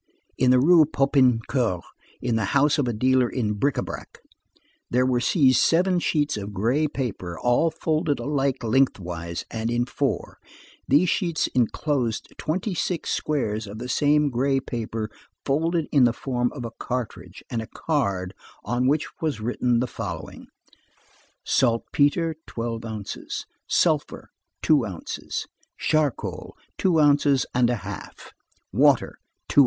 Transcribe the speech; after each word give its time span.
In 0.35 0.49
the 0.49 0.57
Rue 0.59 0.85
Popincourt, 0.85 1.83
in 2.23 2.35
the 2.35 2.45
house 2.57 2.79
of 2.79 2.87
a 2.87 2.91
dealer 2.91 3.29
in 3.29 3.53
bric 3.53 3.75
à 3.75 3.85
brac, 3.85 4.17
there 4.89 5.05
were 5.05 5.19
seized 5.19 5.59
seven 5.61 5.99
sheets 5.99 6.37
of 6.37 6.51
gray 6.55 6.87
paper, 6.87 7.37
all 7.39 7.69
folded 7.69 8.17
alike 8.19 8.63
lengthwise 8.63 9.45
and 9.51 9.69
in 9.69 9.85
four; 9.85 10.39
these 10.87 11.07
sheets 11.07 11.45
enclosed 11.53 12.33
twenty 12.39 12.73
six 12.73 13.11
squares 13.11 13.67
of 13.67 13.77
this 13.77 13.93
same 13.93 14.31
gray 14.31 14.59
paper 14.59 15.11
folded 15.45 15.87
in 15.91 16.05
the 16.05 16.13
form 16.13 16.51
of 16.53 16.65
a 16.65 16.71
cartridge, 16.79 17.43
and 17.51 17.61
a 17.61 17.67
card, 17.67 18.33
on 18.65 18.87
which 18.87 19.07
was 19.21 19.39
written 19.39 19.81
the 19.81 19.85
following:— 19.87 20.47
Saltpetre........... 21.45 22.37
12 22.47 22.83
ounces. 22.83 23.45
Sulphur........... 23.69 24.31
2 24.63 24.83
ounces. 24.83 25.45
Charcoal........... 25.77 26.57
2 26.79 26.99
ounces 26.99 27.45
and 27.53 27.69
a 27.69 27.75
half. 27.85 28.33
Water.... 28.73 29.19